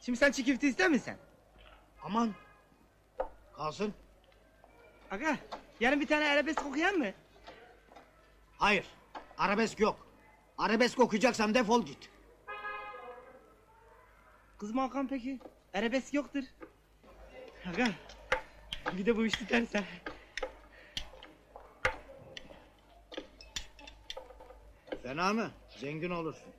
[0.00, 1.14] Şimdi sen çikifti ister misin?
[2.02, 2.34] Aman.
[3.56, 3.94] Kalsın.
[5.10, 5.36] Aga
[5.80, 7.12] yarın bir tane arabesk okuyan mı?
[8.58, 8.86] Hayır.
[9.38, 10.06] Arabesk yok.
[10.58, 12.10] Arabesk okuyacaksan defol git.
[14.58, 15.38] Kız mı Hakan peki?
[15.74, 16.44] Arabesk yoktur.
[17.66, 17.88] Aga
[18.92, 19.84] bir de bu iş biterse.
[25.02, 25.50] Fena mı?
[25.80, 26.52] Zengin olursun.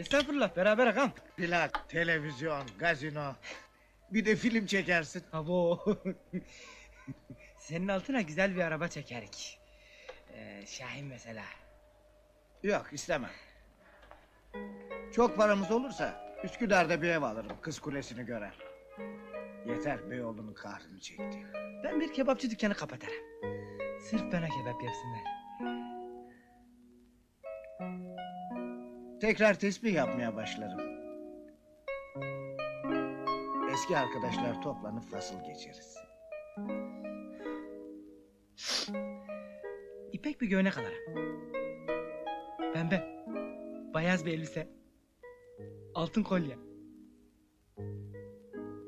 [0.00, 1.12] Estağfurullah beraber Hakan.
[1.36, 3.34] Plak, televizyon, gazino.
[4.10, 5.22] Bir de film çekersin.
[5.32, 5.80] Abo.
[7.58, 9.60] Senin altına güzel bir araba çekerik.
[10.34, 11.44] Ee, Şahin mesela.
[12.62, 13.30] Yok istemem.
[15.12, 17.56] Çok paramız olursa Üsküdar'da bir ev alırım.
[17.60, 18.54] Kız kulesini görer.
[19.66, 21.46] Yeter Beyoğlu'nun kahrını çekti.
[21.84, 23.24] Ben bir kebapçı dükkanı kapatırım.
[24.10, 25.40] Sırf bana kebap yapsınlar.
[29.20, 30.80] Tekrar tesbih yapmaya başlarım.
[33.72, 35.96] Eski arkadaşlar toplanıp fasıl geçeriz.
[40.12, 41.30] İpek bir göğnek alırım.
[42.74, 43.24] Pembe.
[43.94, 44.68] Beyaz bir elbise.
[45.94, 46.58] Altın kolye.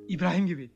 [0.08, 0.70] İbrahim gibi.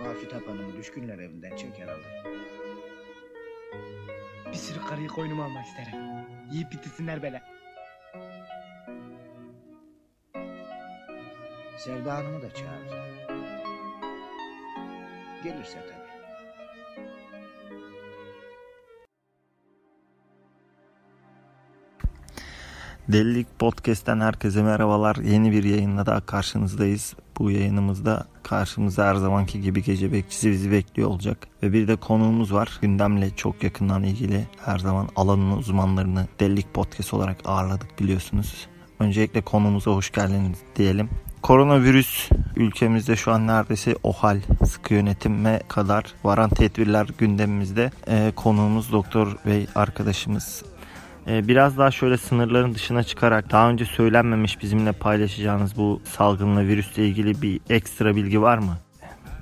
[0.00, 2.22] Afet Hanım düşkünler evinden çeker alır.
[4.52, 5.94] Bir sürü karıyı koynuma almak isterim.
[6.50, 7.42] Yiyip bitirsinler böyle.
[11.78, 13.12] Sevda Hanım'ı da çağır.
[15.44, 16.02] Gelirse tabii.
[23.08, 25.16] Delilik Podcast'ten herkese merhabalar.
[25.16, 27.14] Yeni bir yayınla daha karşınızdayız.
[27.38, 31.38] Bu yayınımızda karşımızda her zamanki gibi gece bekçisi bizi bekliyor olacak.
[31.62, 32.78] Ve bir de konuğumuz var.
[32.82, 38.66] Gündemle çok yakından ilgili her zaman alanın uzmanlarını Delilik Podcast olarak ağırladık biliyorsunuz.
[38.98, 41.08] Öncelikle konuğumuza hoş geldiniz diyelim.
[41.42, 47.90] Koronavirüs ülkemizde şu an neredeyse o hal sıkı yönetime kadar varan tedbirler gündemimizde.
[48.08, 50.64] Ee, konuğumuz doktor bey arkadaşımız
[51.26, 57.42] biraz daha şöyle sınırların dışına çıkarak daha önce söylenmemiş bizimle paylaşacağınız bu salgınla virüsle ilgili
[57.42, 58.78] bir ekstra bilgi var mı?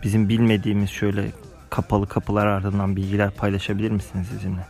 [0.03, 1.27] Bizim bilmediğimiz şöyle
[1.71, 4.61] kapalı kapılar ardından bilgiler paylaşabilir misiniz bizimle?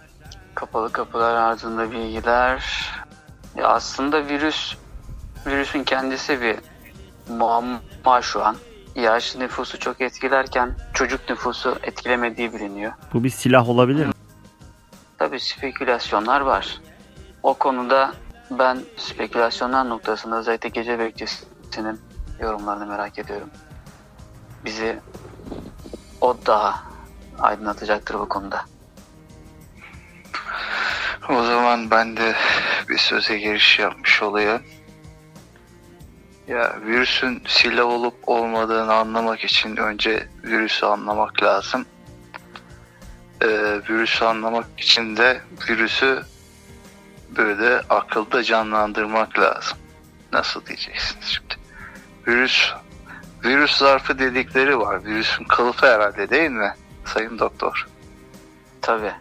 [0.54, 2.90] Kapalı kapılar ardında bilgiler.
[3.56, 4.76] Ya aslında virüs,
[5.46, 6.56] virüsün kendisi bir
[7.34, 8.56] muamma şu an.
[8.94, 12.92] Yaşlı nüfusu çok etkilerken çocuk nüfusu etkilemediği biliniyor.
[13.14, 14.12] Bu bir silah olabilir mi?
[15.18, 16.80] Tabii spekülasyonlar var.
[17.42, 18.12] O konuda
[18.50, 22.00] ben spekülasyonlar noktasında özellikle gece bekçisinin
[22.40, 23.50] yorumlarını merak ediyorum.
[24.64, 24.98] Bizi
[26.20, 26.82] o daha
[27.38, 28.64] aydınlatacaktır bu konuda.
[31.28, 32.34] O zaman ben de
[32.88, 34.62] bir söze giriş yapmış olayım.
[36.48, 41.86] Ya virüsün silah olup olmadığını anlamak için önce virüsü anlamak lazım.
[43.42, 43.46] Ee,
[43.88, 46.22] virüsü anlamak için de virüsü
[47.36, 49.78] böyle akılda canlandırmak lazım.
[50.32, 51.54] Nasıl diyeceksiniz şimdi?
[52.26, 52.72] Virüs
[53.44, 55.04] virüs zarfı dedikleri var.
[55.04, 56.74] Virüsün kalıfı herhalde değil mi?
[57.04, 57.86] Sayın doktor.
[58.82, 59.12] Tabii.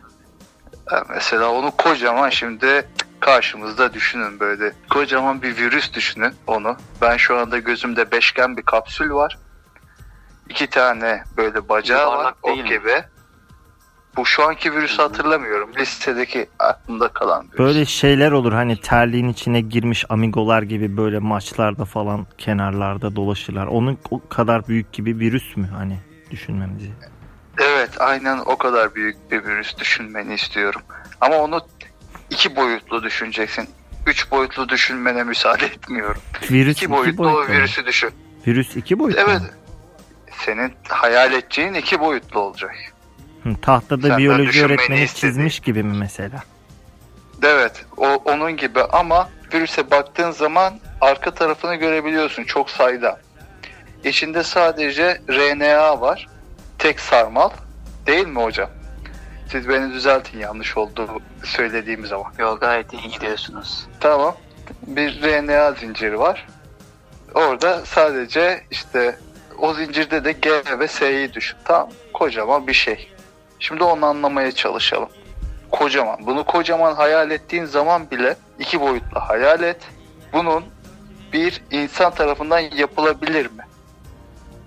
[1.09, 2.87] Mesela onu kocaman şimdi
[3.19, 4.73] karşımızda düşünün böyle.
[4.89, 6.77] Kocaman bir virüs düşünün onu.
[7.01, 9.37] Ben şu anda gözümde beşgen bir kapsül var.
[10.49, 12.13] İki tane böyle bacağı var.
[12.13, 13.05] Yuvarlak O değil mi?
[14.17, 15.69] Bu şu anki virüsü hatırlamıyorum.
[15.79, 17.59] Listedeki aklımda kalan virüs.
[17.59, 23.67] Böyle şeyler olur hani terliğin içine girmiş amigolar gibi böyle maçlarda falan kenarlarda dolaşırlar.
[23.67, 25.97] Onun o kadar büyük gibi virüs mü hani
[26.31, 26.89] düşünmemizi?
[27.61, 30.81] Evet aynen o kadar büyük bir virüs düşünmeni istiyorum.
[31.21, 31.61] Ama onu
[32.29, 33.69] iki boyutlu düşüneceksin.
[34.07, 36.21] Üç boyutlu düşünmene müsaade etmiyorum.
[36.51, 37.59] Virüs İki boyutlu o boyutlu mu?
[37.59, 38.09] virüsü düşün.
[38.47, 39.41] Virüs iki boyutlu Evet.
[39.41, 39.47] mu?
[40.45, 42.75] Senin hayal edeceğin iki boyutlu olacak.
[43.43, 45.21] Hı, tahtada Senden biyoloji öğretmeni istediği.
[45.31, 46.43] çizmiş gibi mi mesela?
[47.43, 53.19] Evet, o onun gibi ama virüse baktığın zaman arka tarafını görebiliyorsun çok sayıda.
[54.03, 56.27] İçinde sadece RNA var.
[56.79, 57.49] Tek sarmal.
[58.07, 58.69] Değil mi hocam?
[59.51, 62.33] Siz beni düzeltin yanlış oldu söylediğim zaman.
[62.39, 63.87] Yok gayet iyi gidiyorsunuz.
[63.99, 64.35] Tamam.
[64.87, 66.47] Bir RNA zinciri var.
[67.33, 69.17] Orada sadece işte
[69.57, 71.57] o zincirde de G ve S'yi düşün.
[71.65, 71.89] Tamam.
[72.13, 73.11] Kocaman bir şey.
[73.59, 75.09] Şimdi onu anlamaya çalışalım.
[75.71, 76.25] Kocaman.
[76.25, 79.87] Bunu kocaman hayal ettiğin zaman bile iki boyutlu hayal et.
[80.33, 80.63] Bunun
[81.33, 83.63] bir insan tarafından yapılabilir mi?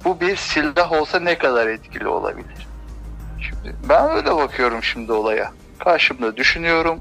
[0.04, 2.66] Bu bir silah olsa ne kadar etkili olabilir?
[3.40, 5.52] Şimdi ben öyle bakıyorum şimdi olaya.
[5.78, 7.00] karşımda düşünüyorum.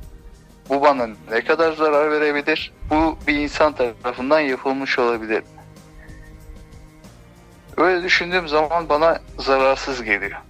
[0.70, 2.74] Bu bana ne kadar zarar verebilir?
[2.90, 5.44] Bu bir insan tarafından yapılmış olabilir.
[7.78, 10.42] Öyle düşündüğüm zaman bana zararsız geliyor.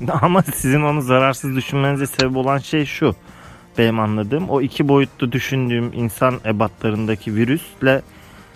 [0.22, 3.16] Ama sizin onu zararsız düşünmenize sebep olan şey şu.
[3.78, 8.02] Benim anladığım o iki boyutlu düşündüğüm insan ebatlarındaki virüsle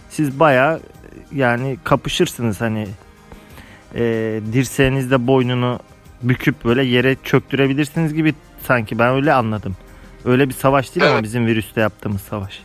[0.09, 0.81] siz baya
[1.33, 2.89] yani kapışırsınız hani
[3.95, 4.03] e,
[4.53, 5.81] dirseğinizde boynunu
[6.23, 9.77] büküp böyle yere çöktürebilirsiniz gibi sanki ben öyle anladım.
[10.25, 12.63] Öyle bir savaş değil ama bizim virüste yaptığımız savaş.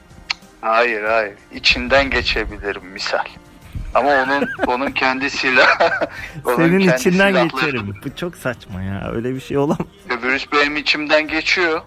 [0.62, 1.34] Hayır hayır.
[1.54, 3.26] İçinden geçebilirim misal.
[3.96, 5.68] Ama onun onun kendi silah.
[6.46, 7.96] onun Senin kendi içinden silahları- geçerim.
[8.06, 9.12] Bu çok saçma ya.
[9.14, 9.88] Öyle bir şey olamaz.
[10.24, 11.82] Virüs benim içimden geçiyor.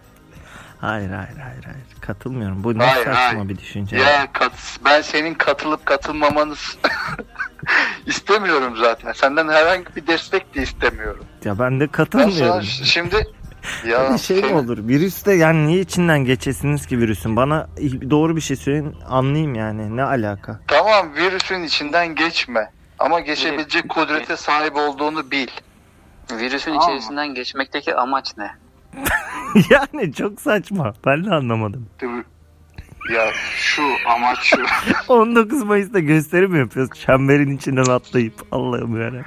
[0.80, 1.86] Hayır hayır hayır hayır.
[2.00, 2.64] Katılmıyorum.
[2.64, 3.48] Bu ne Hayır, saçma hayır.
[3.48, 3.96] bir düşünce.
[3.96, 4.52] Ya kat,
[4.84, 6.54] ben senin katılıp katılmamanı
[8.06, 9.12] istemiyorum zaten.
[9.12, 11.24] Senden herhangi bir destek de istemiyorum.
[11.44, 12.62] Ya ben de Ben sana katılmıyorum.
[12.62, 13.26] şimdi
[13.86, 14.78] ya Öyle şey mi senin- olur?
[14.88, 17.36] Virüste yani niye içinden geçesiniz ki virüsün?
[17.36, 17.68] Bana
[18.10, 19.96] doğru bir şey söyleyin anlayayım yani.
[19.96, 20.60] Ne alaka?
[20.68, 22.70] Tamam virüsün içinden geçme.
[22.98, 25.48] Ama geçebilecek kudrete sahip olduğunu bil.
[26.32, 28.50] Virüsün Tamam içerisinden geçmekteki amaç ne?
[29.70, 30.94] yani çok saçma.
[31.06, 31.88] Ben de anlamadım.
[33.14, 33.26] Ya
[33.56, 34.56] şu amaç şu.
[35.12, 37.00] 19 Mayıs'ta gösteri mi yapıyoruz?
[37.00, 39.22] Çemberin içinden atlayıp Allah'ım yani.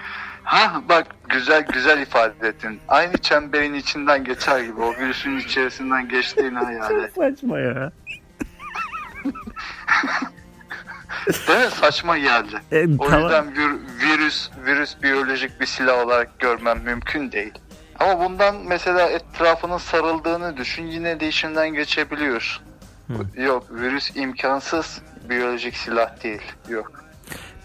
[0.52, 2.80] Ha bak güzel güzel ifade ettin.
[2.88, 7.14] Aynı çemberin içinden geçer gibi o virüsün içerisinden geçtiğini hayal et.
[7.16, 7.92] Saçma ya.
[11.48, 11.72] Değil mi?
[11.82, 12.62] Saçma geldi.
[12.72, 13.24] E, O tamam.
[13.24, 17.54] yüzden vir- virüs virüs biyolojik bir silah olarak görmem mümkün değil.
[18.00, 22.64] Ama bundan mesela etrafının sarıldığını düşün yine de içinden geçebiliyorsun.
[23.38, 26.42] Yok virüs imkansız biyolojik silah değil.
[26.70, 26.92] Yok.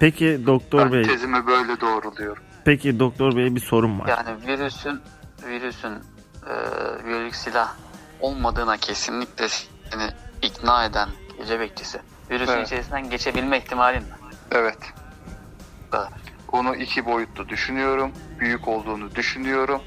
[0.00, 2.42] Peki doktor Ben bey, tezimi böyle doğruluyorum.
[2.66, 4.08] Peki doktor bey bir sorum var.
[4.08, 5.00] Yani virüsün
[5.48, 6.54] virüsün e,
[7.06, 7.74] biyolojik silah
[8.20, 10.10] olmadığına kesinlikle seni
[10.42, 11.08] ikna eden
[11.38, 11.98] gece bekçisi.
[12.30, 12.66] Virüsün Evet.
[12.66, 14.08] içerisinden geçebilme ihtimalin mi?
[14.52, 14.78] Evet.
[16.52, 18.12] Onu iki boyutlu düşünüyorum.
[18.40, 19.82] Büyük olduğunu düşünüyorum.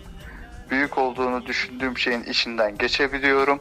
[0.69, 3.59] Büyük olduğunu düşündüğüm şeyin içinden geçebiliyorum.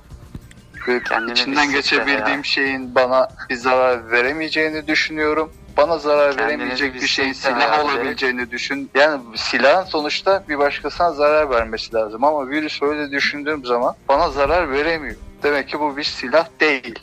[0.89, 1.01] Ve
[1.33, 2.43] içinden geçebildiğim ya.
[2.43, 5.53] şeyin bana bir zarar veremeyeceğini düşünüyorum.
[5.79, 8.91] Bana zarar veremeyecek bir şeyin silah olabileceğini düşün.
[8.95, 14.73] Yani silahın sonuçta bir başkasına zarar vermesi lazım ama virüs öyle düşündüğüm zaman bana zarar
[14.73, 15.17] veremiyor.
[15.43, 16.99] Demek ki bu bir silah değil.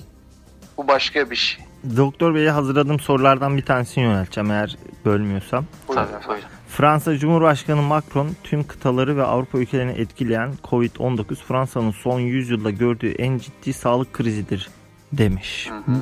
[0.78, 1.66] Bu başka bir şey.
[1.98, 5.66] Doktor beye hazırladığım sorulardan bir tanesini yönelteceğim eğer bölmüyorsam.
[5.88, 6.44] Buyurun buyurun.
[6.70, 13.12] Fransa Cumhurbaşkanı Macron tüm kıtaları ve Avrupa ülkelerini etkileyen Covid-19 Fransa'nın son 100 yılda gördüğü
[13.12, 14.70] en ciddi sağlık krizidir
[15.14, 15.70] demiş.
[15.70, 15.96] Hı hı.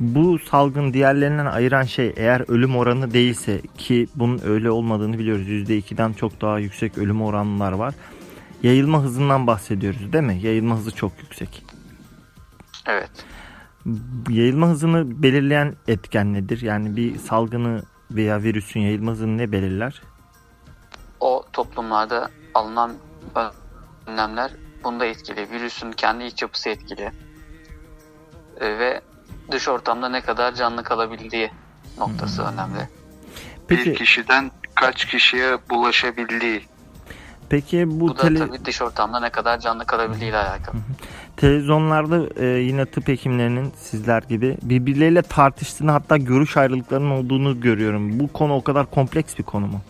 [0.00, 5.48] Bu salgın diğerlerinden ayıran şey eğer ölüm oranı değilse ki bunun öyle olmadığını biliyoruz.
[5.48, 7.94] %2'den çok daha yüksek ölüm oranlar var.
[8.62, 10.38] Yayılma hızından bahsediyoruz değil mi?
[10.42, 11.64] Yayılma hızı çok yüksek.
[12.86, 13.10] Evet.
[14.28, 16.62] Yayılma hızını belirleyen etken nedir?
[16.62, 20.02] Yani bir salgını veya virüsün yayılma hızını ne belirler?
[21.20, 22.92] O toplumlarda alınan
[24.06, 24.50] önlemler
[24.84, 25.50] bunda etkili.
[25.50, 27.12] Virüsün kendi iç yapısı etkili.
[28.60, 29.00] E, ve
[29.50, 31.50] dış ortamda ne kadar canlı kalabildiği
[31.98, 32.88] noktası önemli.
[33.68, 36.62] Peki Bir kişiden kaç kişiye bulaşabildiği.
[37.48, 40.76] peki bu, Bu da tele- tabii dış ortamda ne kadar canlı kalabildiğiyle alakalı.
[41.36, 48.20] televizyonlarda e, yine tıp hekimlerinin sizler gibi birbirleriyle tartıştığını hatta görüş ayrılıklarının olduğunu görüyorum.
[48.20, 49.80] Bu konu o kadar kompleks bir konu mu?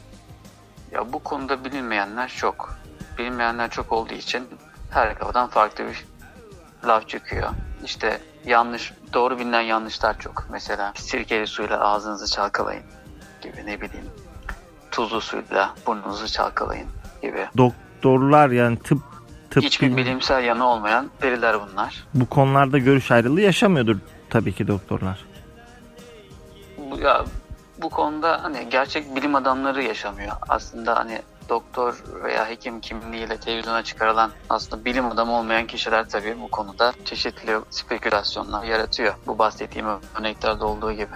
[0.92, 2.78] Ya bu konuda bilinmeyenler çok.
[3.18, 4.42] Bilinmeyenler çok olduğu için
[4.90, 6.04] her kafadan farklı bir
[6.88, 7.48] laf çıkıyor.
[7.84, 10.46] İşte yanlış, doğru bilinen yanlışlar çok.
[10.50, 12.82] Mesela sirkeli suyla ağzınızı çalkalayın
[13.42, 14.06] gibi ne bileyim.
[14.90, 16.86] Tuzlu suyla burnunuzu çalkalayın
[17.22, 17.46] gibi.
[17.56, 18.98] Doktorlar yani tıp
[19.50, 22.04] tıp Hiçbir bilim- bilimsel yanı olmayan veriler bunlar.
[22.14, 23.96] bu konularda görüş ayrılığı yaşamıyordur
[24.30, 25.24] tabii ki doktorlar.
[26.78, 27.24] Bu, ya,
[27.82, 30.32] bu konuda hani gerçek bilim adamları yaşamıyor.
[30.48, 36.48] Aslında hani doktor veya hekim kimliğiyle televizyona çıkarılan aslında bilim adamı olmayan kişiler tabii bu
[36.48, 39.14] konuda çeşitli spekülasyonlar yaratıyor.
[39.26, 39.86] Bu bahsettiğim
[40.20, 41.14] örneklerde olduğu gibi.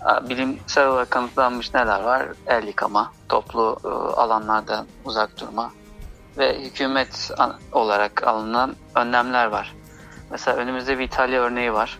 [0.00, 2.26] Ha, Bilimsel olarak kanıtlanmış neler var?
[2.46, 5.72] El yıkama, toplu e, alanlardan uzak durma
[6.38, 7.30] ve hükümet
[7.72, 9.74] olarak alınan önlemler var.
[10.30, 11.98] Mesela önümüzde bir İtalya örneği var.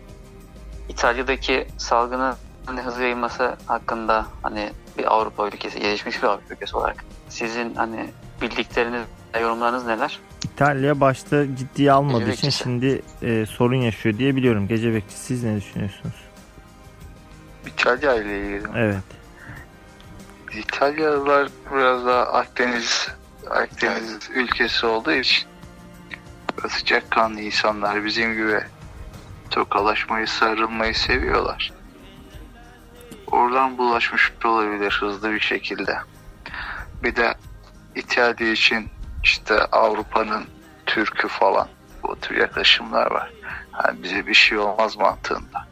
[0.89, 2.35] İtalya'daki salgının
[2.67, 8.09] hani hızlı yayılması hakkında hani bir Avrupa ülkesi, gelişmiş bir Avrupa ülkesi olarak sizin hani
[8.41, 9.01] bildikleriniz,
[9.41, 10.19] yorumlarınız neler?
[10.43, 12.63] İtalya başta ciddiye almadığı Gece için bekçisi.
[12.63, 14.67] şimdi e, sorun yaşıyor diye biliyorum.
[14.67, 16.15] Gece bekçisi siz ne düşünüyorsunuz?
[17.67, 18.67] İtalya ile ilgili.
[18.75, 19.03] Evet.
[20.53, 23.07] İtalyalılar biraz daha Akdeniz
[23.49, 25.47] Akdeniz ülkesi olduğu için
[26.69, 28.59] sıcakkanlı insanlar bizim gibi
[29.49, 31.73] tokalaşmayı, sarılmayı seviyorlar.
[33.31, 35.97] Oradan bulaşmış olabilir hızlı bir şekilde.
[37.03, 37.33] Bir de
[37.95, 38.89] İtalya için
[39.23, 40.45] işte Avrupa'nın
[40.85, 41.67] Türk'ü falan
[42.03, 43.31] bu tür yaklaşımlar var.
[43.83, 45.67] Yani bize bir şey olmaz mantığında.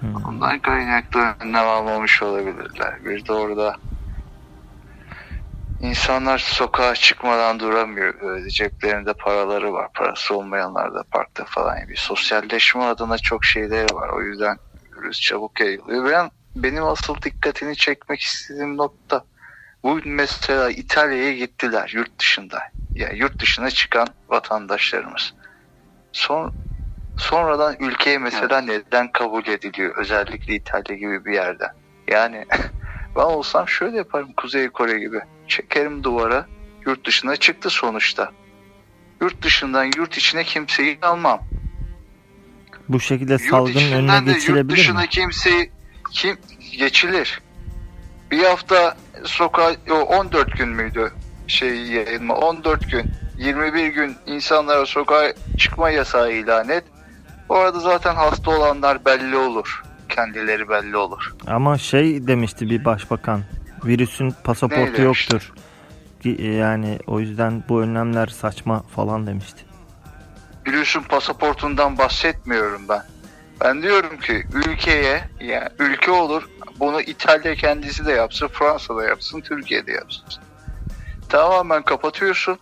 [0.00, 0.24] Hmm.
[0.24, 3.04] Ondan kaynaklı önlem almamış olabilirler.
[3.04, 3.76] Bir de orada
[5.80, 8.48] insanlar sokağa çıkmadan duramıyor.
[8.48, 9.88] Ceplerinde paraları var.
[9.94, 11.88] Parası olmayanlar da parkta falan.
[11.88, 14.08] Bir sosyalleşme adına çok şeyleri var.
[14.08, 14.56] O yüzden
[15.04, 16.10] virüs çabuk yayılıyor.
[16.10, 19.24] Ben, benim asıl dikkatini çekmek istediğim nokta
[19.82, 22.62] bu mesela İtalya'ya gittiler yurt dışında.
[22.94, 25.34] Yani yurt dışına çıkan vatandaşlarımız.
[26.12, 26.54] Son,
[27.16, 29.96] sonradan ülkeye mesela neden kabul ediliyor?
[29.96, 31.70] Özellikle İtalya gibi bir yerden.
[32.08, 32.44] Yani
[33.16, 35.20] ben olsam şöyle yaparım Kuzey Kore gibi.
[35.48, 36.46] Çekerim duvara
[36.86, 38.32] yurt dışına çıktı sonuçta.
[39.20, 41.42] Yurt dışından yurt içine kimseyi almam.
[42.88, 45.08] Bu şekilde Yurt salgının önüne de yurt geçilebilir dışına mi?
[45.08, 45.70] kimseyi
[46.10, 46.36] kim
[46.78, 47.40] geçilir.
[48.30, 51.12] Bir hafta sokağa o 14 gün müydü
[51.46, 56.84] şey yayılma 14 gün 21 gün insanlara sokağa çıkma yasağı ilan et.
[57.48, 59.82] Bu arada zaten hasta olanlar belli olur.
[60.08, 61.34] Kendileri belli olur.
[61.46, 63.40] Ama şey demişti bir başbakan.
[63.84, 65.34] Virüsün pasaportu Ne demişti?
[65.34, 65.52] yoktur.
[66.22, 69.62] Ki- Yani o yüzden bu önlemler saçma falan demişti.
[70.66, 73.02] Virüsün pasaportundan bahsetmiyorum ben.
[73.60, 76.48] Ben diyorum ki ülkeye yani ülke olur
[76.80, 80.24] bunu İtalya kendisi de yapsın, Fransa da yapsın, Türkiye de yapsın.
[81.28, 82.58] Tamamen kapatıyorsun,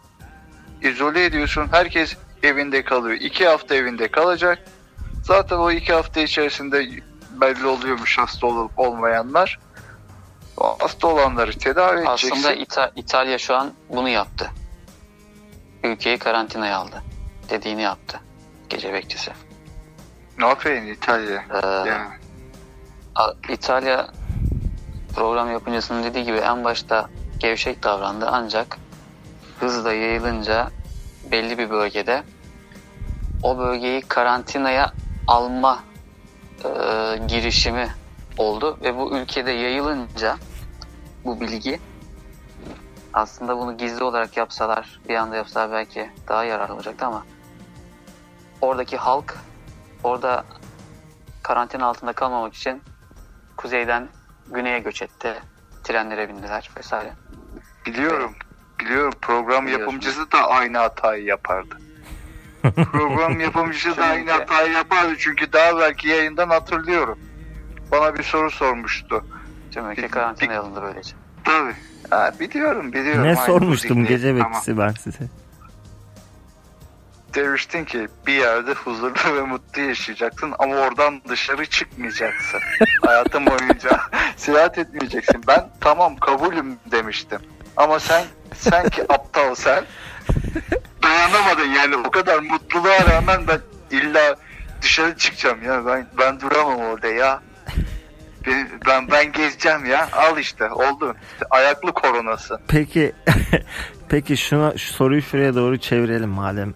[0.83, 1.69] izole ediyorsun.
[1.71, 3.17] Herkes evinde kalıyor.
[3.21, 4.59] İki hafta evinde kalacak.
[5.23, 6.89] Zaten o iki hafta içerisinde
[7.41, 9.59] belli oluyormuş hasta olup olmayanlar.
[10.57, 12.31] O hasta olanları tedavi edeceksin.
[12.31, 14.51] Aslında İta- İtalya şu an bunu yaptı.
[15.85, 17.03] Ülkeyi karantinaya aldı.
[17.51, 18.21] Dediğini yaptı.
[18.69, 19.31] Gece bekçisi.
[20.39, 21.45] ne yapayım İtalya?
[21.63, 22.15] Ee, Yani.
[23.49, 24.09] İtalya
[25.15, 27.09] program yapımcısının dediği gibi en başta
[27.39, 28.79] gevşek davrandı ancak
[29.61, 30.71] hızla yayılınca
[31.31, 32.23] belli bir bölgede
[33.43, 34.93] o bölgeyi karantinaya
[35.27, 35.85] alma
[36.65, 36.69] e,
[37.29, 37.89] girişimi
[38.39, 40.37] oldu ve bu ülkede yayılınca
[41.25, 41.81] bu bilgi
[43.13, 47.27] aslında bunu gizli olarak yapsalar bir anda yapsalar belki daha yararlı olacaktı ama
[48.61, 49.39] oradaki halk
[50.05, 50.45] orada
[51.43, 52.83] karantina altında kalmamak için
[53.57, 54.09] kuzeyden
[54.51, 55.43] güneye göç etti.
[55.85, 57.13] Trenlere bindiler vesaire.
[57.87, 58.35] Biliyorum.
[58.81, 59.15] Biliyorum.
[59.23, 61.79] Program yapımcısı da aynı hatayı yapardı.
[62.93, 65.15] Program yapımcısı da aynı hatayı yapardı.
[65.19, 67.19] Çünkü daha belki yayından hatırlıyorum.
[67.93, 69.25] Bana bir soru sormuştu.
[69.71, 71.15] Tüm ülke karantinaya alındı böylece.
[71.45, 71.75] Tabii.
[72.13, 73.23] Ha, biliyorum biliyorum.
[73.23, 75.19] Ne Aynı sormuştum gece bekçisi ben size.
[77.35, 82.61] Demiştin ki bir yerde huzurlu ve mutlu yaşayacaksın ama oradan dışarı çıkmayacaksın.
[83.03, 84.01] Hayatın boyunca
[84.37, 85.41] seyahat etmeyeceksin.
[85.49, 87.41] Ben tamam kabulüm demiştim.
[87.77, 89.85] Ama sen sen ki aptal sen
[91.03, 94.37] dayanamadın yani o kadar mutluluğa rağmen ben illa
[94.83, 97.43] dışarı çıkacağım ya ben ben duramam orada ya.
[98.47, 100.09] Ben ben, ben gezeceğim ya.
[100.13, 101.15] Al işte oldu.
[101.51, 102.61] Ayaklı koronası.
[102.69, 103.13] Peki
[104.09, 106.75] peki şuna şu soruyu şuraya doğru çevirelim madem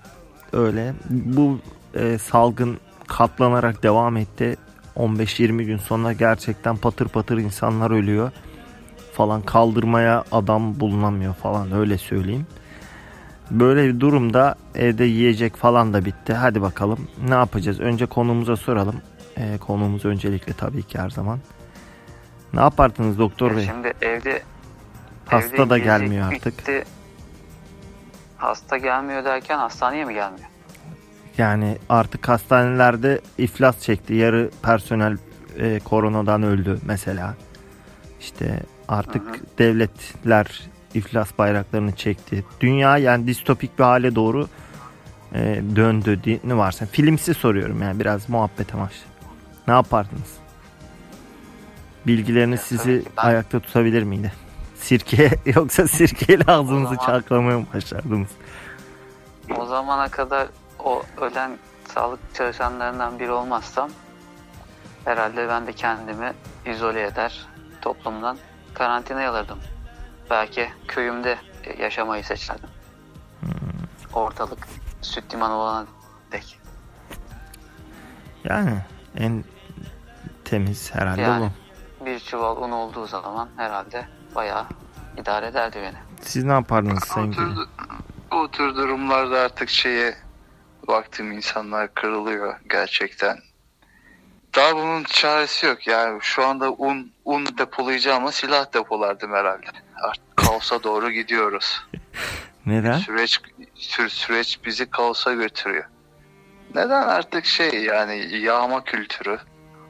[0.53, 0.93] öyle.
[1.11, 1.61] Bu
[1.95, 4.57] e, salgın katlanarak devam etti.
[4.97, 8.31] 15-20 gün sonra gerçekten patır patır insanlar ölüyor
[9.13, 12.47] falan kaldırmaya adam bulunamıyor falan öyle söyleyeyim.
[13.51, 16.33] Böyle bir durumda evde yiyecek falan da bitti.
[16.33, 17.81] Hadi bakalım ne yapacağız?
[17.81, 18.97] Önce konumuza soralım.
[19.37, 21.39] E, konumuz öncelikle tabii ki her zaman.
[22.57, 23.65] Ne yapardınız doktor bey?
[23.65, 24.43] Şimdi evde
[25.27, 26.55] Hasta evde da gelmiyor artık.
[28.37, 30.49] Hasta gelmiyor derken hastaneye mi gelmiyor?
[31.39, 34.15] Yani artık hastanelerde iflas çekti.
[34.15, 35.17] Yarı personel
[35.59, 37.35] e, koronadan öldü mesela.
[38.21, 39.37] İşte artık Hı hı.
[39.59, 40.63] devletler
[40.95, 42.45] iflas bayraklarını çekti.
[42.61, 44.49] Dünya yani distopik bir hale doğru
[45.35, 46.87] e, döndü diye ne varsa.
[46.87, 49.07] Filmsi soruyorum yani biraz muhabbet amaçlı.
[49.69, 50.46] Ne yapardınız?
[52.07, 54.33] Bilgileriniz sizi ben- ayakta tutabilir miydi?
[54.75, 58.29] Sirke yoksa sirkeyle ağzınızı zaman- çalkalamaya mı başlardınız?
[59.57, 60.49] O zamana kadar
[60.79, 61.59] o ölen
[61.95, 63.91] sağlık çalışanlarından biri olmazsam
[65.05, 66.33] herhalde ben de kendimi
[66.67, 67.47] izole eder
[67.83, 68.39] toplumdan
[68.75, 69.59] karantinaya alırdım.
[70.31, 71.39] Belki köyümde
[71.79, 72.69] yaşamayı seçerdim.
[74.13, 74.69] Ortalık
[75.03, 75.87] süt limanı olana
[76.33, 76.59] dek.
[78.45, 78.71] Yani
[79.17, 79.45] en
[80.45, 81.45] temiz herhalde Yani.
[81.45, 81.66] bu.
[82.17, 84.67] Bir çuval un olduğu zaman herhalde bayağı
[85.17, 85.97] idare ederdi beni.
[86.21, 87.57] Siz ne yapardınız Sayın Gül'ün?
[88.31, 90.15] o tür durumlarda artık şeye
[90.89, 93.39] baktığım insanlar kırılıyor gerçekten.
[94.55, 95.87] Daha bunun çaresi yok.
[95.87, 99.67] Yani şu anda un un depolayacağıma silah depolardım herhalde.
[100.03, 101.87] Artık kaosa doğru gidiyoruz.
[102.67, 102.99] Neden?
[102.99, 103.41] Süreç
[103.77, 105.85] sü- süreç bizi kaosa götürüyor.
[106.75, 109.39] Neden artık şey yani yağma kültürü,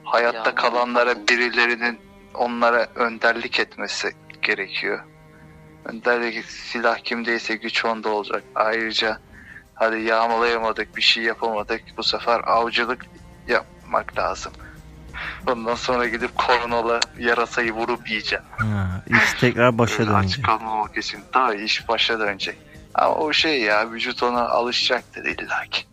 [0.05, 1.39] hayatta Yağma kalanlara kültürü.
[1.39, 2.06] birilerinin
[2.37, 4.13] onlara önderlik etmesi
[4.43, 5.01] gerekiyor.
[5.85, 8.43] Önderlik silah kimdeyse güç onda olacak.
[8.55, 9.19] Ayrıca
[9.75, 13.07] hadi yağmalayamadık bir şey yapamadık bu sefer avcılık
[13.49, 14.53] yapmak lazım.
[15.47, 18.45] Ondan sonra gidip koronalı yarasayı vurup yiyeceğim.
[18.59, 20.39] Ha, iş tekrar başa Öyle dönecek.
[20.39, 22.59] Aç kalmamak için daha iş başa dönecek.
[22.95, 25.87] Ama o şey ya vücut ona alışacaktır illaki.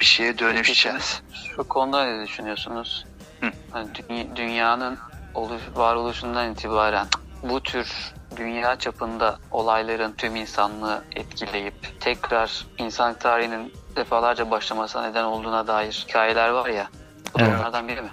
[0.00, 1.22] Bir şeye dönüşeceğiz.
[1.56, 3.06] Şu konuda ne düşünüyorsunuz?
[3.40, 3.52] Hı.
[3.70, 4.98] Hani dü- dünyanın
[5.34, 7.06] oluş, varoluşundan itibaren
[7.42, 15.66] bu tür dünya çapında olayların tüm insanlığı etkileyip tekrar insanlık tarihinin defalarca başlamasına neden olduğuna
[15.66, 16.88] dair hikayeler var ya.
[17.34, 17.54] Bu Evet.
[17.58, 18.10] onlardan biri mi?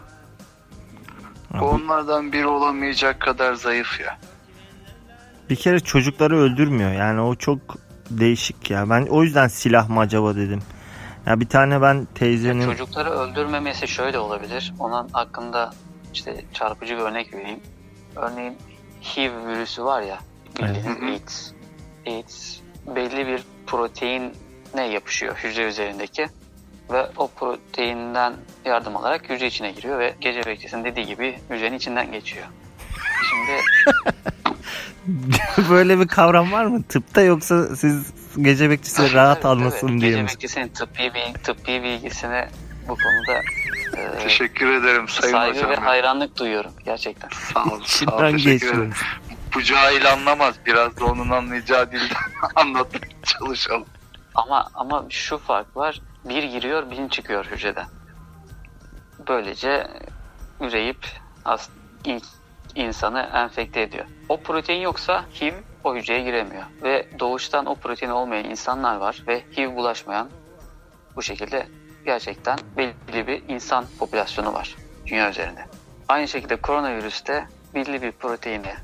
[1.60, 4.18] Bu onlardan biri olamayacak kadar zayıf ya.
[5.50, 6.92] Bir kere çocukları öldürmüyor.
[6.92, 7.60] Yani o çok
[8.10, 8.90] değişik ya.
[8.90, 10.62] Ben o yüzden silah mı acaba dedim.
[11.26, 14.74] Ya bir tane ben teyzenin Çocukları öldürmemesi şöyle olabilir.
[14.80, 15.74] Onun hakkında
[16.16, 17.60] işte çarpıcı bir örnek vereyim.
[18.16, 18.58] Örneğin
[19.04, 20.20] HIV virüsü var ya
[20.60, 21.04] bildiğiniz.
[21.04, 21.52] AIDS.
[22.08, 22.60] AIDS
[22.96, 26.28] belli bir proteine yapışıyor hücre üzerindeki
[26.92, 28.34] ve o proteinden
[28.66, 32.46] yardım alarak hücre içine giriyor ve gece bekçisinin dediği gibi hücrenin içinden geçiyor.
[33.30, 33.62] Şimdi
[35.70, 40.28] böyle bir kavram var mı tıpta yoksa siz gece bekçisi rahat almasın diye Gece mi?
[40.28, 42.48] bekçisinin tıbbi, bilgi, tıbbi bilgisine
[42.84, 43.42] bu konuda
[43.98, 45.72] e, Teşekkür ederim sayın saygı hocam.
[45.72, 47.30] ve hayranlık duyuyorum gerçekten.
[47.30, 48.38] Sağ ol, sağ ol, teşekkür ederim.
[48.38, 48.98] geçiyoruz.
[49.56, 50.56] Bu cahil anlamaz.
[50.66, 52.18] Biraz da onun anlayacağı dilden
[52.56, 53.86] anlatmaya çalışalım.
[54.36, 56.02] Ama ama şu fark var.
[56.26, 57.86] Bir giriyor, bin çıkıyor hücreden.
[59.28, 59.88] Böylece
[60.62, 61.08] üreyip
[61.46, 61.70] as,
[62.06, 62.22] in-
[62.76, 64.06] insanı enfekte ediyor.
[64.30, 66.64] O protein yoksa HIV o hücreye giremiyor.
[66.84, 70.30] Ve doğuştan o protein olmayan insanlar var ve HIV bulaşmayan
[71.16, 71.68] bu şekilde
[72.06, 75.66] gerçekten belli bir insan popülasyonu var dünya üzerinde.
[76.08, 78.76] Aynı şekilde koronavirüste belli bir proteine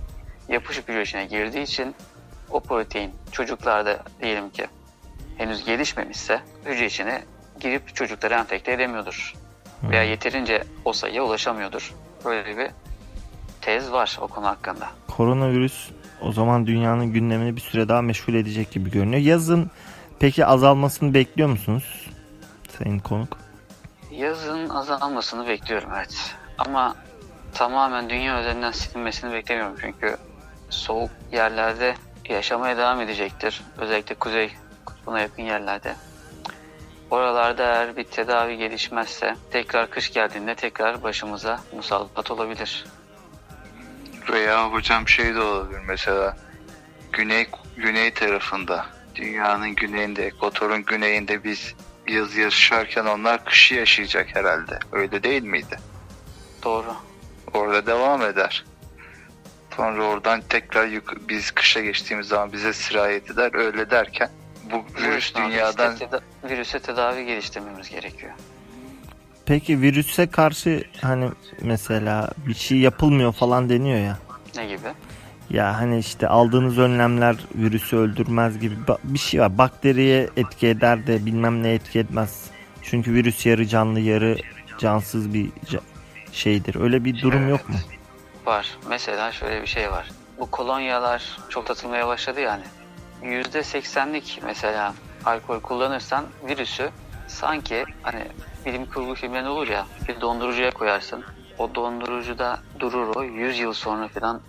[0.49, 1.95] yapışıp hücre içine girdiği için
[2.49, 4.67] o protein çocuklarda diyelim ki
[5.37, 7.23] henüz gelişmemişse hücre içine
[7.59, 9.33] girip çocukları enfekte edemiyordur.
[9.83, 11.93] Veya yeterince o sayıya ulaşamıyordur.
[12.25, 12.67] Böyle bir
[13.61, 14.89] tez var o konu hakkında.
[15.07, 15.89] Koronavirüs
[16.21, 19.21] o zaman dünyanın gündemini bir süre daha meşgul edecek gibi görünüyor.
[19.21, 19.71] Yazın
[20.19, 22.10] peki azalmasını bekliyor musunuz?
[22.77, 23.37] Sayın konuk.
[24.11, 26.35] Yazın azalmasını bekliyorum evet.
[26.57, 26.95] Ama
[27.53, 30.17] tamamen dünya üzerinden silinmesini beklemiyorum çünkü
[30.69, 31.95] soğuk yerlerde
[32.29, 33.61] yaşamaya devam edecektir.
[33.77, 34.51] Özellikle kuzey
[34.85, 35.95] kutbuna yakın yerlerde.
[37.11, 42.85] Oralarda eğer bir tedavi gelişmezse tekrar kış geldiğinde tekrar başımıza musallat olabilir.
[44.31, 46.37] Veya hocam şey de olabilir mesela
[47.11, 51.75] güney güney tarafında dünyanın güneyinde ekvatorun güneyinde biz
[52.11, 54.79] yaz yaşarken onlar kışı yaşayacak herhalde.
[54.91, 55.79] Öyle değil miydi?
[56.63, 56.93] Doğru.
[57.53, 58.65] Orada devam eder.
[59.75, 63.53] Sonra oradan tekrar yuk- biz kışa geçtiğimiz zaman bize sirayet eder.
[63.53, 64.29] Öyle derken
[64.71, 68.31] bu virüs dünyadan işte teda- virüse tedavi geliştirmemiz gerekiyor.
[69.45, 71.29] Peki virüse karşı hani
[71.61, 74.17] mesela bir şey yapılmıyor falan deniyor ya.
[74.55, 74.87] Ne gibi?
[75.53, 79.57] Ya hani işte aldığınız önlemler virüsü öldürmez gibi bir şey var.
[79.57, 82.45] Bakteriye etki eder de bilmem ne etki etmez.
[82.81, 84.37] Çünkü virüs yarı canlı yarı
[84.77, 85.49] cansız bir
[86.31, 86.75] şeydir.
[86.81, 87.75] Öyle bir durum yok mu?
[88.45, 88.77] Var.
[88.89, 90.11] Mesela şöyle bir şey var.
[90.39, 92.63] Bu kolonyalar çok satılmaya başladı yani.
[93.23, 94.93] %80'lik mesela
[95.25, 96.89] alkol kullanırsan virüsü
[97.27, 98.23] sanki hani
[98.65, 101.23] bilim kurgu filmlerinde olur ya bir dondurucuya koyarsın.
[101.57, 104.41] O dondurucuda durur o 100 yıl sonra falan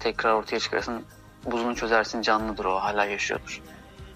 [0.00, 1.04] tekrar ortaya çıkarsın.
[1.44, 3.62] Buzunu çözersin canlıdır o hala yaşıyordur.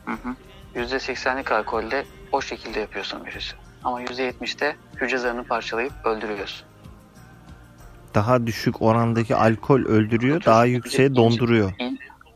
[0.05, 0.35] Hı hı.
[0.75, 3.57] %80'lik alkolde o şekilde yapıyorsun virüsü.
[3.85, 6.67] Ama %70'de hücre zarını parçalayıp öldürüyorsun.
[8.15, 11.73] Daha düşük orandaki alkol öldürüyor, tür daha yükseğe donduruyor.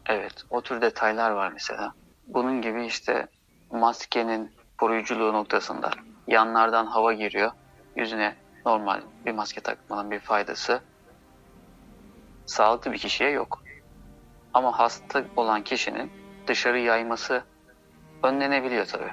[0.06, 1.92] Evet, o tür detaylar var mesela.
[2.26, 3.26] Bunun gibi işte
[3.70, 5.90] maskenin koruyuculuğu noktasında
[6.26, 7.50] yanlardan hava giriyor.
[7.96, 8.34] Yüzüne
[8.66, 10.80] normal bir maske takmanın bir faydası
[12.46, 13.62] sağlıklı bir kişiye yok.
[14.54, 16.12] Ama hasta olan kişinin
[16.46, 17.44] dışarı yayması
[18.22, 19.12] önlenebiliyor tabii.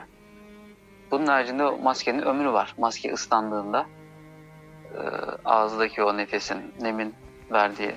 [1.12, 2.76] Bunun haricinde maskenin ömrü var.
[2.78, 3.86] Maske ıslandığında
[4.94, 5.00] e,
[5.46, 7.16] ağızdaki o nefesin, nemin
[7.52, 7.96] verdiği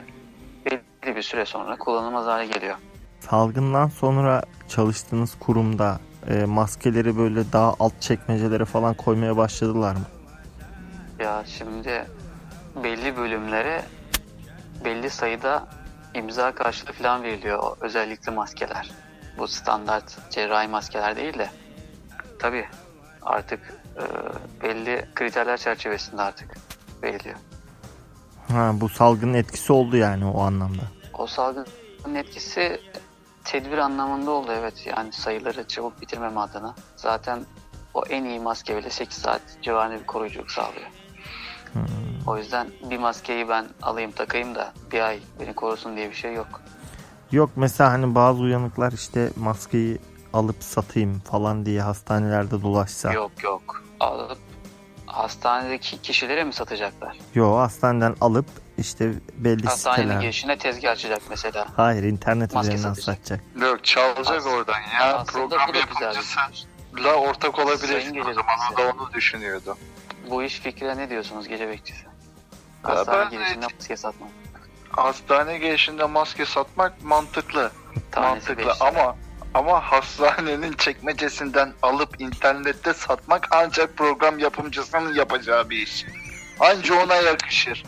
[0.67, 2.77] belli bir süre sonra kullanılmaz hale geliyor.
[3.21, 10.05] Salgından sonra çalıştığınız kurumda e, maskeleri böyle daha alt çekmecelere falan koymaya başladılar mı?
[11.19, 12.07] Ya şimdi
[12.85, 13.83] belli bölümlere
[14.85, 15.67] belli sayıda
[16.15, 18.91] imza karşılığı falan veriliyor özellikle maskeler.
[19.39, 21.51] Bu standart cerrahi maskeler değil de.
[22.39, 22.67] Tabii
[23.23, 23.61] artık
[23.97, 24.03] e,
[24.63, 26.55] belli kriterler çerçevesinde artık
[27.03, 27.37] veriliyor.
[28.49, 30.83] Ha bu salgının etkisi oldu yani o anlamda.
[31.19, 32.81] O salgının etkisi
[33.45, 34.87] tedbir anlamında oldu evet.
[34.87, 36.75] Yani sayıları çabuk bitirmem adına.
[36.97, 37.45] Zaten
[37.95, 40.89] o en iyi maske bile 8 saat civarında bir koruyuculuk sağlıyor.
[42.27, 46.35] O yüzden bir maskeyi ben alayım takayım da bir ay beni korusun diye bir şey
[46.35, 46.61] yok.
[47.33, 49.99] Yok mesela hani bazı uyanıklar işte maskeyi
[50.33, 53.13] alıp satayım falan diye hastanelerde dolaşsa.
[53.13, 53.83] Yok yok.
[54.01, 54.39] Alıp
[55.07, 57.17] hastanedeki kişilere mi satacaklar?
[57.35, 58.47] Yo hastaneden alıp
[58.79, 60.21] işte belli Hastanenin siteler.
[60.21, 61.67] girişine tezgah açacak mesela.
[61.77, 63.17] Hayır internet Maske üzerinden satacak.
[63.17, 63.41] satacak.
[63.63, 65.15] Yok çalacak As- oradan ya.
[65.19, 67.29] Aslında Program bu da güzel bir yapımcısıyla fikir.
[67.29, 68.13] ortak Sayın olabilirsin.
[68.15, 69.77] Gece O zaman o da onu düşünüyordu.
[70.31, 72.05] Bu iş fikrine ne diyorsunuz gece bekçisi?
[72.85, 74.31] Hastane de- girişinde maske satmak.
[74.91, 77.71] Hastane girişinde maske satmak mantıklı.
[78.11, 79.17] Tanesi mantıklı ama
[79.55, 86.07] ama hastanenin çekmecesinden alıp internette satmak ancak program yapımcısının yapacağı bir iş.
[86.61, 87.85] Anca ona yakışır.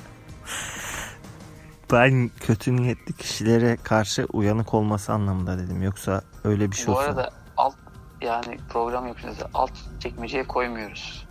[1.92, 5.82] Ben kötü niyetli kişilere karşı uyanık olması anlamında dedim.
[5.82, 7.02] Yoksa öyle bir şey Bu olsa.
[7.02, 7.74] arada alt
[8.20, 9.38] yani program yapıyoruz.
[9.54, 11.25] Alt çekmeceye koymuyoruz.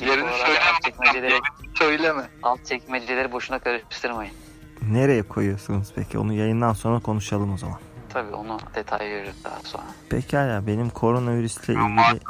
[0.00, 0.58] Yerini söyleme.
[0.74, 1.34] alt çekmeceleri,
[1.78, 2.22] Söyleme.
[2.42, 4.32] alt çekmeceleri boşuna karıştırmayın.
[4.82, 6.18] Nereye koyuyorsunuz peki?
[6.18, 7.78] Onu yayından sonra konuşalım o zaman.
[8.12, 9.84] Tabii onu detay veririz daha sonra.
[10.10, 12.20] Pekala benim koronavirüsle ilgili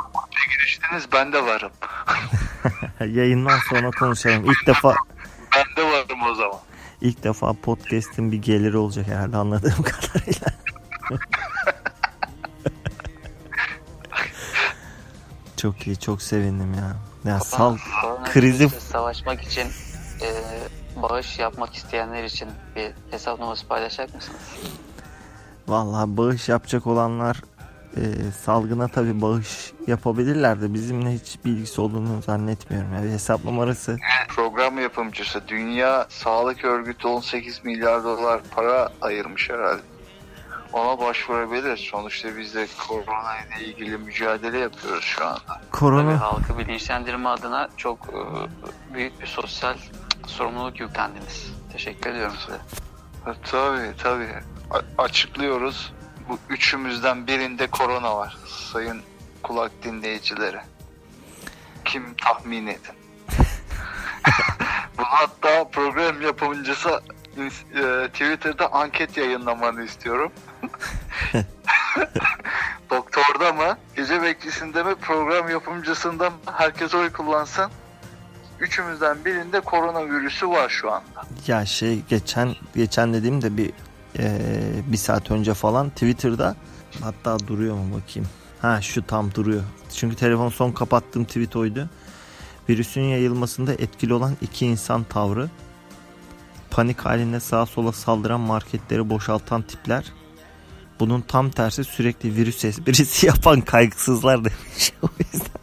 [0.51, 1.71] Giriştiniz ben de varım.
[3.15, 4.45] yayından sonra konuşalım.
[4.45, 4.95] İlk defa
[5.57, 6.59] Ben de varım o zaman.
[7.01, 10.47] ilk defa podcast'in bir geliri olacak herhalde anladığım kadarıyla.
[15.61, 16.97] Çok iyi, çok sevindim ya.
[17.33, 17.77] Ya sal
[18.25, 19.67] krizi savaşmak için
[20.23, 20.29] e,
[21.03, 24.41] bağış yapmak isteyenler için bir hesap numarası paylaşacak mısınız?
[25.69, 27.43] Vallahi bağış yapacak olanlar
[27.97, 28.03] e,
[28.45, 32.95] salgına tabi bağış yapabilirler de bizimle hiç bilgisi olduğunu zannetmiyorum.
[32.95, 39.90] Yani hesap numarası Program yapımcısı Dünya Sağlık Örgütü 18 milyar dolar para ayırmış herhalde.
[40.73, 41.77] Ona başvurabilir.
[41.77, 45.39] Sonuçta biz de korona ile ilgili mücadele yapıyoruz şu anda.
[45.47, 48.19] Tabii korona halkı bilinçlendirme adına çok e,
[48.95, 49.77] büyük bir sosyal
[50.27, 51.53] sorumluluk yüklendiniz.
[51.73, 52.59] Teşekkür ediyorum size.
[53.25, 54.35] Ha, tabii tabii.
[54.71, 55.93] A- açıklıyoruz.
[56.29, 58.37] Bu üçümüzden birinde korona var.
[58.73, 59.03] Sayın
[59.43, 60.61] kulak dinleyicileri.
[61.85, 62.95] Kim tahmin edin.
[64.99, 67.01] Bunu hatta program yapımcısı
[67.39, 70.33] e, Twitter'da anket yayınlamanı istiyorum.
[72.91, 77.71] Doktorda mı, gece bekçisinde mi, program yapımcısında mı herkes oy kullansın.
[78.61, 81.23] Üçümüzden birinde koronavirüsü var şu anda.
[81.47, 83.73] ya şey geçen geçen dediğim de bir
[84.19, 84.39] e,
[84.87, 86.57] bir saat önce falan Twitter'da
[87.03, 88.29] hatta duruyor mu bakayım.
[88.63, 89.63] Ha şu tam duruyor.
[89.95, 91.89] Çünkü telefon son kapattığım tweet oydu.
[92.69, 95.49] Virüsün yayılmasında etkili olan iki insan tavrı.
[96.71, 100.05] Panik halinde sağa sola saldıran marketleri boşaltan tipler.
[101.01, 104.93] Bunun tam tersi sürekli virüs esprisi yapan kaygısızlar demiş.
[105.03, 105.61] O yüzden.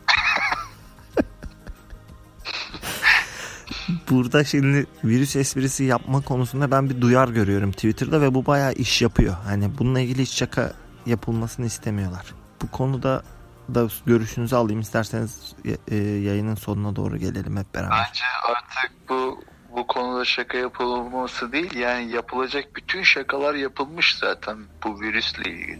[4.09, 9.01] Burada şimdi virüs esprisi yapma konusunda ben bir duyar görüyorum Twitter'da ve bu bayağı iş
[9.01, 9.35] yapıyor.
[9.45, 10.73] Hani bununla ilgili hiç şaka
[11.05, 12.25] yapılmasını istemiyorlar.
[12.61, 13.23] Bu konuda
[13.75, 15.55] da görüşünüzü alayım isterseniz
[15.87, 17.97] e, yayının sonuna doğru gelelim hep beraber.
[18.07, 19.43] Bence artık bu
[19.77, 25.79] bu konuda şaka yapılması değil yani yapılacak bütün şakalar yapılmış zaten bu virüsle ilgili.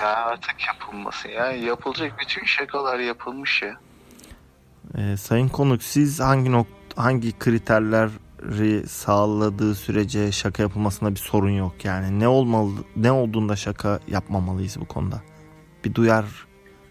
[0.00, 3.76] Ya artık yapılması yani yapılacak bütün şakalar yapılmış ya.
[4.98, 11.84] Ee, sayın konuk siz hangi nok hangi kriterleri sağladığı sürece şaka yapılmasında bir sorun yok
[11.84, 15.22] yani ne olmalı ne olduğunda şaka yapmamalıyız bu konuda
[15.84, 16.24] bir duyar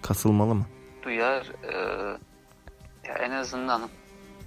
[0.02, 0.66] kasılmalı mı?
[1.04, 1.78] Duyar e,
[3.08, 3.82] ya en azından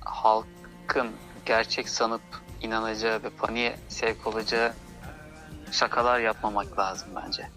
[0.05, 1.09] halkın
[1.47, 2.21] gerçek sanıp
[2.63, 4.73] inanacağı ve paniğe sevk olacağı
[5.73, 7.49] şakalar yapmamak lazım bence.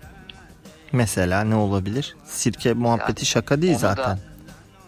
[0.91, 2.15] Mesela ne olabilir?
[2.26, 4.19] Sirke muhabbeti Yani şaka değil da- zaten.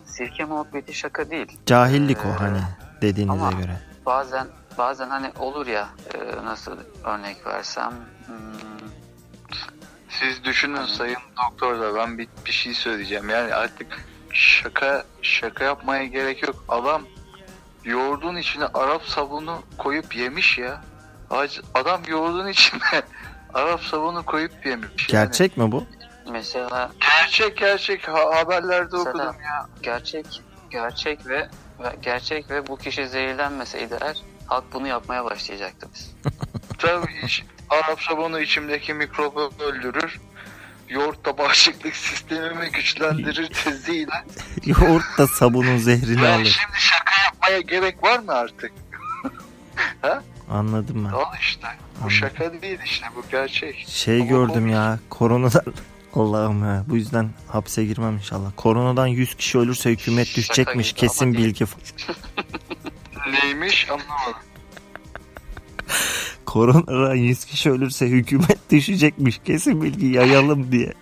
[0.05, 1.57] Sirke muhabbeti şaka değil.
[1.65, 2.61] Cahillik Ee, o hani
[3.01, 3.77] dediğinize ama- göre.
[4.05, 7.93] Bazen bazen hani olur ya e, nasıl örnek versem
[8.25, 8.35] hmm,
[10.09, 10.87] Siz düşünün Aynen.
[10.87, 16.63] sayın doktor da ben bir, bir şey söyleyeceğim yani artık şaka şaka yapmaya gerek yok.
[16.69, 17.01] Adam
[17.89, 20.81] yoğurdun içine Arap sabunu koyup yemiş ya.
[21.73, 22.81] Adam yoğurdun içine
[23.53, 25.09] Arap sabunu koyup yemiş.
[25.09, 25.85] Yani Gerçek mi bu?
[26.31, 29.67] Mesela Gerçek gerçek ha- haberlerde Mesela- okudum ya.
[29.83, 31.49] gerçek gerçek ve,
[32.01, 36.15] gerçek ve bu kişi zehirlenmeseydi eğer halk bunu yapmaya başlayacaktı biz.
[36.77, 40.19] Tabii iş- Arap sabunu içimdeki mikrobu öldürür.
[40.89, 44.23] Yoğurt da bağışıklık sistemimi güçlendirir teziyle.
[44.65, 46.45] Yoğurt da sabunun zehrini Ben alır.
[46.61, 48.71] şimdi şaka yapmaya gerek var mı artık?
[50.51, 51.09] Anladım ben.
[51.09, 51.67] Al işte.
[51.67, 52.11] Bu Anladım.
[52.11, 53.85] şaka değil işte bu gerçek.
[53.87, 54.73] Şey Ama gördüm komik.
[54.73, 55.61] ya koronadan
[56.13, 58.51] Allah'ım ya bu yüzden hapse girmem inşallah.
[58.55, 61.65] Koronadan 100 kişi ölürse hükümet düşecekmiş kesin bilgi.
[63.31, 64.33] Neymiş anlamadım.
[66.49, 70.93] Koronadan 100 kişi ölürse hükümet düşecekmiş kesin bilgi yayalım diye.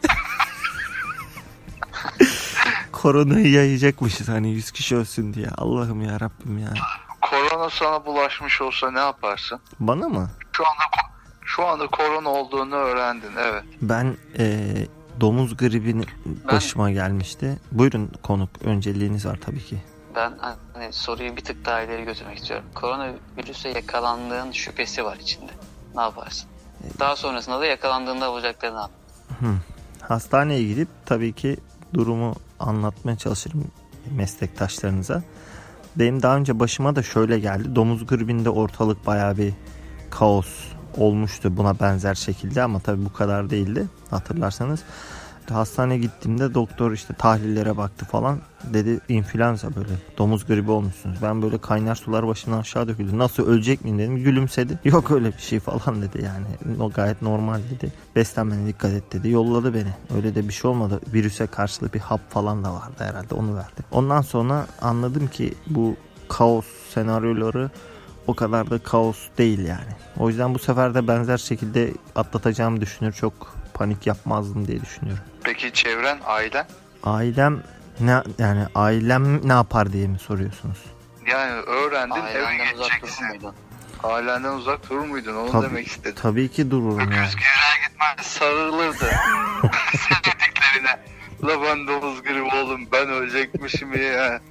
[2.91, 5.47] Koronayı yayacakmışız hani 100 kişi ölsün diye.
[5.57, 6.73] Allah'ım ya Rabbim ya.
[7.21, 9.59] Korona sana bulaşmış olsa ne yaparsın?
[9.79, 10.29] Bana mı?
[10.51, 10.83] Şu anda
[11.45, 13.63] şu anda korona olduğunu öğrendin evet.
[13.81, 14.87] Ben eee,
[15.21, 16.03] domuz gribini
[16.51, 17.59] başıma gelmişti.
[17.71, 19.77] Buyurun konuk önceliğiniz var tabii ki.
[20.17, 20.33] Ben
[20.73, 22.65] hani soruyu bir tık daha ileri götürmek istiyorum.
[22.75, 25.51] Koronavirüse yakalandığın şüphesi var içinde.
[25.95, 26.49] Ne yaparsın?
[26.99, 28.91] Daha sonrasında da yakalandığında olacakları ne yap?
[30.01, 31.57] Hastaneye gidip tabii ki
[31.93, 33.71] durumu anlatmaya çalışırım
[34.11, 35.23] meslektaşlarınıza.
[35.95, 37.75] Benim daha önce başıma da şöyle geldi.
[37.75, 39.53] Domuz gribinde ortalık bayağı bir
[40.09, 40.47] kaos
[40.97, 44.83] olmuştu buna benzer şekilde ama tabii bu kadar değildi hatırlarsanız.
[45.53, 48.39] Hastaneye gittiğimde doktor işte tahlillere baktı falan.
[48.63, 51.17] Dedi influenza böyle domuz gribi olmuşsunuz.
[51.21, 53.17] Ben böyle kaynar sular başımdan aşağı döküldü.
[53.17, 54.17] Nasıl ölecek miyim dedim.
[54.17, 54.79] Gülümsedi.
[54.89, 56.79] Yok öyle bir şey falan dedi yani.
[56.79, 57.93] O gayet normal dedi.
[58.15, 59.29] Beslenmene dikkat et dedi.
[59.29, 59.93] Yolladı beni.
[60.15, 61.01] Öyle de bir şey olmadı.
[61.13, 63.35] Virüse karşılık bir hap falan da vardı herhalde.
[63.35, 63.83] Onu verdi.
[63.91, 65.95] Ondan sonra anladım ki bu
[66.29, 67.69] kaos senaryoları
[68.27, 69.91] o kadar da kaos değil yani.
[70.19, 73.13] O yüzden bu sefer de benzer şekilde atlatacağımı düşünür.
[73.13, 75.23] Çok panik yapmazdım diye düşünüyorum.
[75.47, 76.65] Peki çevren, ailen?
[77.03, 77.63] Ailem
[77.99, 80.77] ne yani ailem ne yapar diye mi soruyorsunuz?
[81.27, 83.49] Yani öğrendin eve Ailenden uzak durur geçeceksin.
[84.03, 85.35] Ailenden uzak durur muydun?
[85.35, 85.65] Onu Tabii.
[85.65, 86.15] demek istedim.
[86.21, 87.19] Tabii ki dururum yani.
[87.19, 89.05] Öküz gevreğe gitmez sarılırdı.
[89.91, 90.99] Sevdiklerine.
[91.43, 94.41] La ben domuz gribi oğlum ben ölecekmişim ya.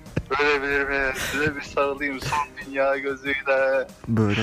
[0.41, 1.13] Ölebilir mi?
[1.19, 3.87] Size bir sarılayım son dünya gözüyle.
[4.09, 4.41] Böyle.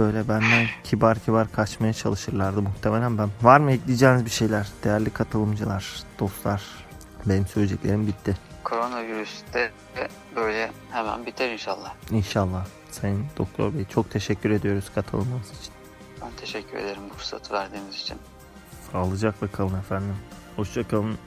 [0.00, 3.28] Böyle benden kibar kibar kaçmaya çalışırlardı muhtemelen ben.
[3.42, 6.62] Var mı ekleyeceğiniz bir şeyler değerli katılımcılar, dostlar?
[7.26, 8.36] Benim söyleyeceklerim bitti.
[8.64, 9.70] Koronavirüs de
[10.36, 11.94] böyle hemen biter inşallah.
[12.10, 12.66] İnşallah.
[12.90, 15.72] Sayın Doktor Bey çok teşekkür ediyoruz katılımınız için.
[16.22, 18.18] Ben teşekkür ederim bu fırsatı verdiğiniz için.
[18.92, 20.16] Sağlıcakla kalın efendim.
[20.56, 21.18] Hoşça kalın.